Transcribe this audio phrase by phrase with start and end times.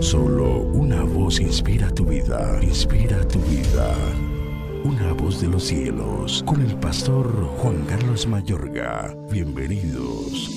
[0.00, 3.94] Solo una voz inspira tu vida, inspira tu vida.
[4.84, 7.26] Una voz de los cielos, con el pastor
[7.58, 9.16] Juan Carlos Mayorga.
[9.30, 10.50] Bienvenidos.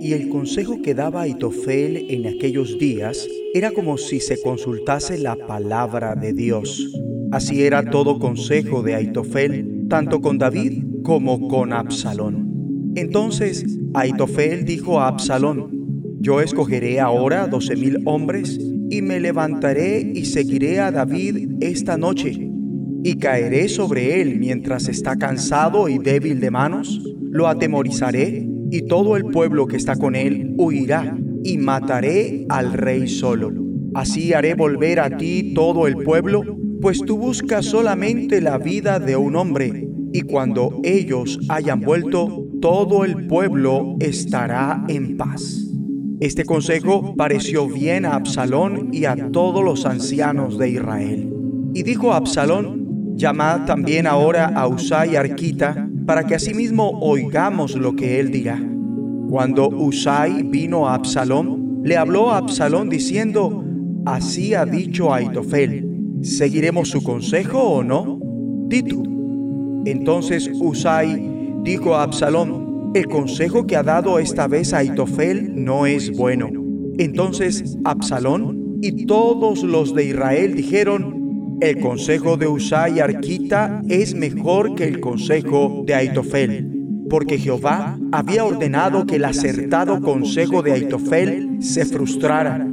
[0.00, 5.36] Y el consejo que daba Aitofel en aquellos días era como si se consultase la
[5.36, 6.92] palabra de Dios.
[7.30, 12.92] Así era todo consejo de Aitofel, tanto con David como con Absalón.
[12.96, 15.77] Entonces Aitofel dijo a Absalón,
[16.20, 18.58] yo escogeré ahora doce mil hombres
[18.90, 22.50] y me levantaré y seguiré a David esta noche
[23.04, 27.00] y caeré sobre él mientras está cansado y débil de manos,
[27.30, 33.08] lo atemorizaré y todo el pueblo que está con él huirá y mataré al rey
[33.08, 33.52] solo.
[33.94, 36.42] Así haré volver a ti todo el pueblo,
[36.80, 43.04] pues tú buscas solamente la vida de un hombre, y cuando ellos hayan vuelto, todo
[43.04, 45.67] el pueblo estará en paz.
[46.20, 51.32] Este consejo pareció bien a Absalón y a todos los ancianos de Israel.
[51.74, 58.18] Y dijo Absalón, llamad también ahora a Usai Arquita, para que asimismo oigamos lo que
[58.18, 58.60] él dirá.
[59.30, 63.64] Cuando Usai vino a Absalón, le habló a Absalón diciendo,
[64.04, 68.18] así ha dicho Aitofel, ¿seguiremos su consejo o no?
[68.66, 68.82] Di.
[69.84, 72.67] Entonces Usai dijo a Absalón,
[72.98, 76.50] el consejo que ha dado esta vez Aitofel no es bueno.
[76.98, 84.74] Entonces Absalón y todos los de Israel dijeron, el consejo de Usai Arquita es mejor
[84.74, 91.58] que el consejo de Aitofel, porque Jehová había ordenado que el acertado consejo de Aitofel
[91.60, 92.66] se frustrara,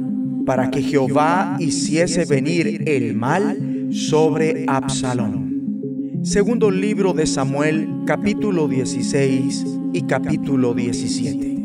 [0.44, 5.45] para que Jehová hiciese venir el mal sobre Absalón.
[6.26, 11.56] Segundo libro de Samuel, capítulo 16 y capítulo 17.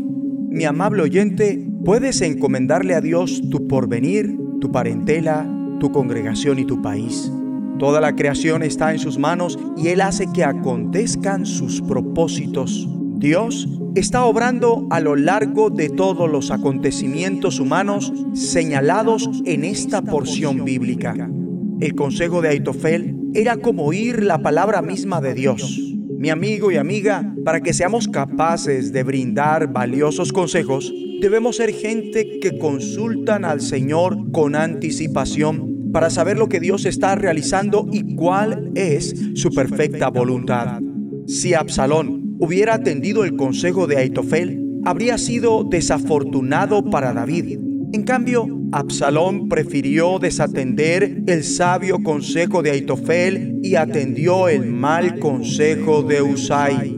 [0.52, 6.80] Mi amable oyente, puedes encomendarle a Dios tu porvenir, tu parentela, tu congregación y tu
[6.80, 7.32] país.
[7.80, 12.88] Toda la creación está en sus manos y Él hace que acontezcan sus propósitos.
[13.16, 20.64] Dios está obrando a lo largo de todos los acontecimientos humanos señalados en esta porción
[20.66, 21.32] bíblica.
[21.80, 25.80] El consejo de Aitofel era como oír la palabra misma de Dios.
[26.18, 32.40] Mi amigo y amiga, para que seamos capaces de brindar valiosos consejos, debemos ser gente
[32.40, 38.72] que consultan al Señor con anticipación para saber lo que Dios está realizando y cuál
[38.76, 40.80] es su perfecta voluntad.
[41.26, 47.60] Si Absalón hubiera atendido el consejo de Aitofel, habría sido desafortunado para David.
[47.94, 56.04] En cambio, Absalón prefirió desatender el sabio consejo de Aitofel y atendió el mal consejo
[56.04, 56.98] de Usai.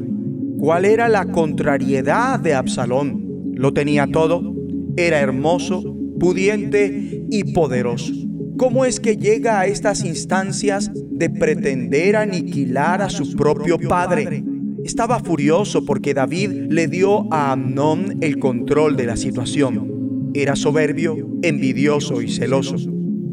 [0.60, 3.54] ¿Cuál era la contrariedad de Absalón?
[3.56, 4.54] Lo tenía todo,
[4.98, 5.84] era hermoso,
[6.20, 8.14] pudiente y poderoso.
[8.58, 14.44] ¿Cómo es que llega a estas instancias de pretender aniquilar a su propio padre?
[14.86, 19.93] Estaba furioso porque David le dio a Amnón el control de la situación.
[20.36, 22.76] Era soberbio, envidioso y celoso.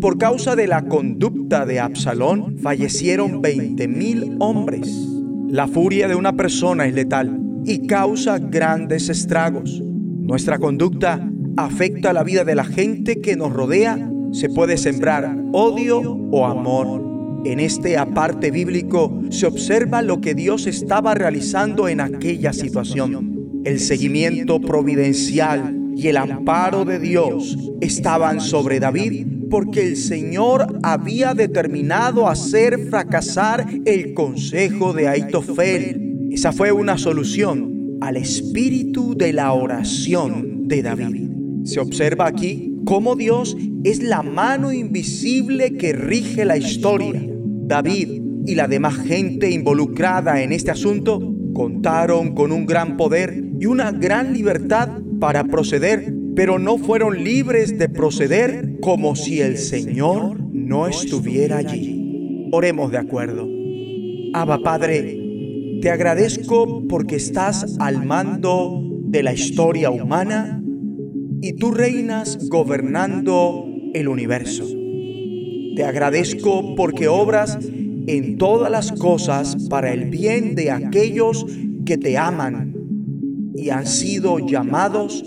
[0.00, 4.88] Por causa de la conducta de Absalón, fallecieron 20.000 hombres.
[5.48, 9.82] La furia de una persona es letal y causa grandes estragos.
[9.82, 14.10] Nuestra conducta afecta la vida de la gente que nos rodea.
[14.32, 16.00] Se puede sembrar odio
[16.30, 17.42] o amor.
[17.46, 23.62] En este aparte bíblico se observa lo que Dios estaba realizando en aquella situación.
[23.64, 31.34] El seguimiento providencial y el amparo de Dios estaban sobre David porque el Señor había
[31.34, 36.28] determinado hacer fracasar el consejo de Aitofel.
[36.30, 41.30] Esa fue una solución al espíritu de la oración de David.
[41.64, 47.20] Se observa aquí cómo Dios es la mano invisible que rige la historia.
[47.66, 51.20] David y la demás gente involucrada en este asunto
[51.52, 54.88] contaron con un gran poder y una gran libertad
[55.20, 62.48] para proceder, pero no fueron libres de proceder como si el Señor no estuviera allí.
[62.50, 63.48] Oremos de acuerdo.
[64.32, 65.20] Abba Padre,
[65.82, 70.62] te agradezco porque estás al mando de la historia humana
[71.42, 74.64] y tú reinas gobernando el universo.
[75.76, 77.58] Te agradezco porque obras
[78.06, 81.46] en todas las cosas para el bien de aquellos
[81.84, 82.69] que te aman
[83.60, 85.22] y han sido llamados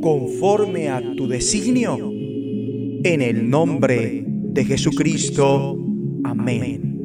[0.00, 1.98] conforme a tu designio.
[3.04, 5.78] En el nombre de Jesucristo.
[6.24, 6.98] Amén.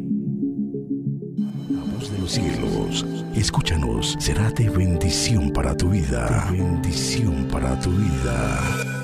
[1.70, 3.06] La voz de los cielos,
[3.36, 6.48] escúchanos, será de bendición para tu vida.
[6.52, 8.99] bendición para tu vida.